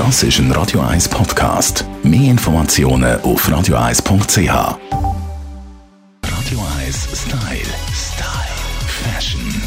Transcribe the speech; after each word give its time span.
Das 0.00 0.22
ist 0.22 0.38
ein 0.38 0.50
Radio 0.52 0.80
1 0.80 1.10
Podcast. 1.10 1.84
Mehr 2.02 2.30
Informationen 2.30 3.20
auf 3.20 3.46
radio1.ch. 3.46 4.48
Radio 6.24 6.60
1 6.78 7.08
Style. 7.12 7.74
Style. 7.92 8.56
Fashion. 9.04 9.62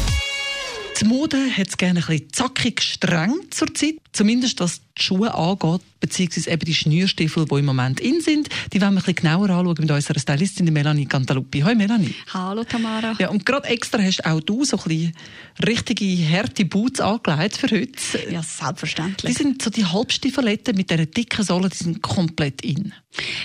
Die 1.00 1.04
Mode 1.04 1.36
hat 1.56 1.68
es 1.68 1.76
gerne 1.76 2.00
ein 2.00 2.06
bisschen 2.06 2.32
zackig 2.32 2.82
streng 2.82 3.32
zur 3.50 3.72
Zeit. 3.74 3.94
Zumindest 4.10 4.58
was 4.58 4.80
die 4.96 5.02
Schuhe 5.02 5.34
angeht, 5.34 5.80
beziehungsweise 6.00 6.50
eben 6.50 6.64
die 6.64 6.74
Schnürstiefel, 6.74 7.46
die 7.46 7.54
im 7.56 7.64
Moment 7.64 8.00
in 8.00 8.20
sind. 8.20 8.48
Die 8.72 8.80
wollen 8.80 8.94
wir 8.94 9.00
ein 9.00 9.04
bisschen 9.04 9.14
genauer 9.16 9.50
anschauen 9.50 9.76
mit 9.80 9.90
unserer 9.90 10.18
Stylistin 10.18 10.72
Melanie 10.72 11.06
Cantaluppi. 11.06 11.60
Hallo 11.60 11.74
Melanie. 11.74 12.14
Hallo 12.32 12.62
Tamara. 12.62 13.16
Ja, 13.18 13.30
und 13.30 13.44
gerade 13.44 13.68
extra 13.68 14.00
hast 14.00 14.24
auch 14.24 14.40
du 14.40 14.64
so 14.64 14.76
ein 14.76 14.84
bisschen 14.84 15.12
richtige, 15.66 16.06
harte 16.28 16.64
Boots 16.64 17.00
angelegt 17.00 17.56
für 17.56 17.68
heute. 17.68 18.30
Ja, 18.30 18.42
selbstverständlich. 18.42 19.34
Die 19.36 19.42
sind 19.42 19.62
so 19.62 19.70
die 19.70 19.84
Halbstiefeletten 19.84 20.76
mit 20.76 20.90
diesen 20.90 21.10
dicken 21.10 21.44
Sohlen, 21.44 21.70
die 21.70 21.76
sind 21.76 22.02
komplett 22.02 22.62
in. 22.62 22.92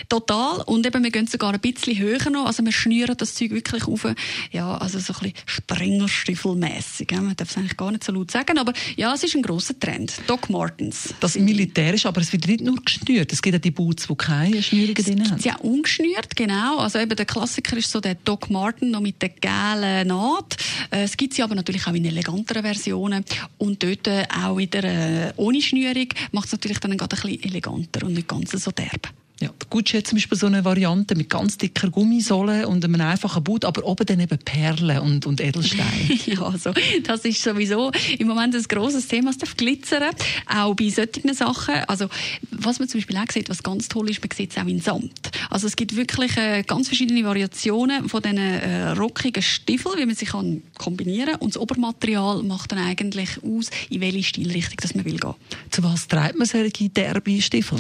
Total. 0.08 0.62
Und 0.66 0.86
eben, 0.86 1.04
wir 1.04 1.12
gehen 1.12 1.28
sogar 1.28 1.54
ein 1.54 1.60
bisschen 1.60 1.98
höher 1.98 2.30
noch. 2.30 2.48
Also 2.48 2.64
wir 2.64 2.72
schnüren 2.72 3.16
das 3.18 3.36
Zeug 3.36 3.52
wirklich 3.52 3.88
auf. 3.88 4.08
Ja, 4.52 4.78
also 4.78 5.00
so 5.00 5.14
ein 5.14 5.20
bisschen 5.20 5.38
Springerstiefelmässig. 5.46 7.12
Man 7.12 7.36
darf 7.36 7.52
es 7.52 7.58
eigentlich 7.58 7.78
gar 7.78 7.92
nicht 7.92 8.04
so 8.04 8.12
laut 8.12 8.32
sagen. 8.32 8.58
Aber 8.58 8.74
ja, 8.96 9.14
es 9.14 9.24
ist 9.24 9.36
ein 9.36 9.44
grosser 9.44 9.80
Trend. 9.80 10.14
Doc 10.28 10.50
Martens. 10.50 11.14
Das 11.20 11.36
militärisch, 11.40 12.06
aber 12.06 12.22
es 12.22 12.32
wird 12.32 12.48
nicht 12.48 12.62
nur 12.62 12.76
geschnürt. 12.84 13.32
Es 13.32 13.42
gibt 13.42 13.56
auch 13.56 13.62
die 13.62 13.72
Boots, 13.72 14.08
die 14.08 14.16
keine 14.16 14.62
Schnürungen 14.62 14.96
drin 14.96 15.32
haben. 15.32 15.42
Ja, 15.42 15.56
ungeschnürt, 15.58 16.36
genau. 16.36 16.78
Also 16.78 17.00
eben 17.00 17.16
der 17.16 17.26
Klassiker 17.26 17.78
ist 17.78 17.92
so 17.92 18.00
der 18.00 18.16
Doc 18.16 18.50
Marten 18.50 18.92
noch 18.92 19.02
mit 19.02 19.22
der 19.22 19.30
gelben 19.30 20.08
Naht. 20.08 20.58
Äh, 20.92 21.04
es 21.04 21.18
gibt 21.18 21.34
sie 21.34 21.44
aber 21.44 21.56
natürlich 21.56 21.86
auch 21.88 21.94
in 21.94 22.06
eleganteren 22.06 22.64
Versionen. 22.64 23.24
Und 23.58 23.84
dort 23.84 24.08
äh, 24.08 24.26
auch 24.44 24.58
wieder 24.58 24.84
äh, 24.84 25.34
ohne 25.36 25.62
Schnürung 25.62 26.08
macht 26.32 26.48
es 26.48 26.52
natürlich 26.54 26.80
dann 26.80 26.98
gerade 26.98 27.16
ein 27.16 27.22
bisschen 27.22 27.44
eleganter 27.44 28.06
und 28.06 28.14
nicht 28.14 28.28
ganz 28.28 28.52
so 28.52 28.72
derb. 28.72 29.10
Ja, 29.42 29.48
der 29.50 29.68
Gucci 29.70 29.98
hat 29.98 30.08
zum 30.08 30.18
Beispiel 30.18 30.38
so 30.38 30.48
eine 30.48 30.66
Variante 30.66 31.16
mit 31.16 31.30
ganz 31.30 31.58
dicker 31.58 31.90
Gummisohle 31.90 32.68
und 32.68 32.84
einem 32.84 33.00
einfachen 33.00 33.42
Boot, 33.42 33.64
aber 33.64 33.86
oben 33.86 34.06
dann 34.06 34.20
eben 34.20 34.38
Perlen 34.38 35.00
und, 35.00 35.26
und 35.26 35.40
Edelsteine. 35.40 36.14
ja, 36.26 36.42
also, 36.42 36.74
das 37.04 37.24
ist 37.24 37.42
sowieso 37.42 37.92
im 38.18 38.28
Moment 38.28 38.54
ein 38.54 38.64
grosses 38.64 39.08
Thema, 39.08 39.30
es 39.30 39.38
darf 39.38 39.56
glitzern, 39.56 40.14
auch 40.46 40.76
bei 40.76 40.90
solchen 40.90 41.34
Sachen. 41.34 41.76
Also, 41.88 42.10
was 42.52 42.80
man 42.80 42.90
zum 42.90 43.00
Beispiel 43.00 43.18
auch 43.18 43.32
sieht, 43.32 43.50
was 43.50 43.64
ganz 43.64 43.88
toll 43.88 44.10
ist, 44.10 44.22
man 44.22 44.30
sieht 44.36 44.52
es 44.52 44.58
auch 44.58 44.68
in 44.68 44.82
Samt. 44.82 45.32
Also 45.50 45.68
es 45.68 45.76
gibt 45.76 45.96
wirklich 45.96 46.36
äh, 46.38 46.64
ganz 46.64 46.88
verschiedene 46.88 47.24
Variationen 47.24 48.10
von 48.10 48.22
diesen 48.22 48.38
äh, 48.38 48.90
rockigen 48.90 49.42
Stiefeln, 49.42 50.00
wie 50.00 50.06
man 50.06 50.16
sie 50.16 50.26
kann 50.26 50.64
kombinieren 50.90 51.36
und 51.36 51.56
das 51.56 51.62
Obermaterial 51.62 52.42
macht 52.44 52.72
dann 52.72 52.80
eigentlich 52.80 53.30
aus, 53.44 53.70
in 53.90 54.02
welche 54.02 54.24
Stilrichtung 54.24 54.78
das 54.82 54.96
man 54.96 55.06
will 55.06 55.18
gehen. 55.18 55.36
Zu 55.70 55.84
was 55.84 56.08
treibt 56.08 56.38
man 56.38 56.48
solche 56.48 56.90
derbe 56.90 57.42
Stiefel? 57.42 57.80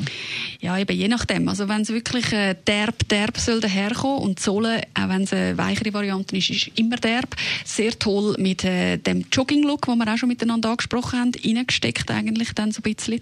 Ja, 0.59 0.77
eben 0.77 0.95
je 0.95 1.07
nachdem. 1.07 1.47
Also 1.47 1.67
wenn 1.67 1.81
es 1.81 1.89
wirklich 1.89 2.31
äh, 2.31 2.55
derb, 2.67 3.07
derb 3.09 3.37
soll 3.37 3.61
daherkommen 3.61 4.19
und 4.19 4.39
die 4.39 4.43
Sohle, 4.43 4.83
auch 4.93 5.09
wenn 5.09 5.23
es 5.23 5.33
eine 5.33 5.57
weichere 5.57 5.93
Variante 5.93 6.37
ist, 6.37 6.51
ist 6.51 6.71
immer 6.75 6.97
derb. 6.97 7.35
Sehr 7.65 7.97
toll 7.97 8.35
mit 8.37 8.63
äh, 8.63 8.97
dem 8.97 9.25
Jogging-Look, 9.31 9.87
den 9.87 9.97
wir 9.97 10.13
auch 10.13 10.17
schon 10.17 10.29
miteinander 10.29 10.69
angesprochen 10.69 11.19
haben, 11.19 11.31
reingesteckt 11.43 12.11
eigentlich 12.11 12.53
dann 12.53 12.71
so 12.71 12.79
ein 12.79 12.93
bisschen. 12.93 13.21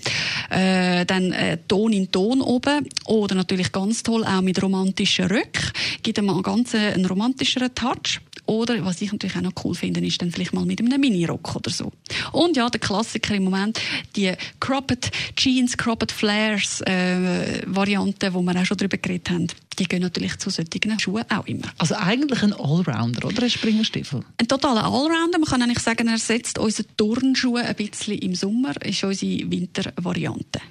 Äh, 0.50 1.06
dann 1.06 1.32
äh, 1.32 1.58
Ton 1.68 1.94
in 1.94 2.12
Ton 2.12 2.42
oben 2.42 2.88
oder 3.06 3.36
natürlich 3.36 3.72
ganz 3.72 4.04
toll 4.04 4.26
auch 4.26 4.42
mit 4.42 4.62
romantischen 4.62 5.26
Röcken. 5.26 5.72
Gibt 6.04 6.20
einem 6.20 6.42
ganz 6.44 6.74
äh, 6.74 6.94
einen 6.94 7.06
romantischeren 7.06 7.74
Touch. 7.74 8.20
Oder, 8.48 8.84
was 8.86 9.02
ich 9.02 9.12
natürlich 9.12 9.36
auch 9.36 9.42
noch 9.42 9.54
cool 9.64 9.76
finde, 9.76 10.00
ist 10.06 10.22
dann 10.22 10.32
vielleicht 10.32 10.54
mal 10.54 10.66
mit 10.66 10.80
einem 10.80 11.00
Mini-Rock 11.00 11.58
oder 11.58 11.70
so. 11.70 11.92
Und 12.32 12.56
ja, 12.56 12.70
der 12.70 12.80
Klassiker 12.80 13.36
im 13.36 13.44
Moment, 13.44 13.80
die 14.16 14.32
Cropped 14.60 15.12
Jeans, 15.36 15.78
Cropped 15.78 16.12
Flares 16.12 16.82
äh, 16.82 17.62
Varianten, 17.66 18.34
wo 18.34 18.42
wir 18.42 18.56
auch 18.60 18.66
schon 18.66 18.78
drüber 18.78 18.98
geredet 18.98 19.30
haben, 19.30 19.48
die 19.78 19.86
gehen 19.86 20.02
natürlich 20.02 20.38
zu 20.38 20.50
solchen 20.50 21.00
Schuhen 21.00 21.26
auch 21.30 21.46
immer. 21.46 21.68
Also 21.78 21.96
eigentlich 21.96 22.42
ein 22.42 22.54
Allrounder, 22.54 23.28
oder? 23.28 23.44
Ein 23.44 23.50
Springerstiefel? 23.50 24.22
Ein 24.38 24.48
totaler 24.48 24.86
Allrounder. 24.86 25.40
Man 25.40 25.46
kann 25.46 25.62
eigentlich 25.62 25.80
sagen, 25.80 26.08
er 26.08 26.18
setzt 26.18 26.58
unsere 26.58 26.88
Turnschuhe 26.96 27.62
ein 27.62 27.76
bisschen 27.76 28.18
im 28.18 28.34
Sommer, 28.34 28.74
ist 28.82 29.04
unsere 29.04 29.52
Wintervariante. 29.52 30.62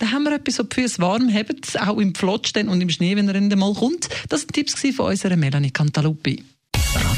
Da 0.00 0.10
haben 0.10 0.24
wir 0.24 0.32
etwas, 0.32 0.56
so 0.56 0.62
die 0.62 0.80
Füße 0.80 0.98
warm 1.00 1.32
haben, 1.32 1.60
auch 1.78 1.98
im 1.98 2.14
Pflotsch 2.14 2.56
und 2.56 2.80
im 2.80 2.88
Schnee, 2.90 3.16
wenn 3.16 3.28
er 3.28 3.56
mal 3.56 3.74
kommt. 3.74 4.08
Das 4.28 4.40
sind 4.40 4.52
Tipps 4.52 4.74
von 4.96 5.06
unserer 5.06 5.36
Melanie 5.36 5.70
Cantaluppi. 5.70 6.42